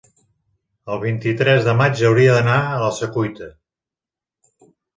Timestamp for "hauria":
2.11-2.33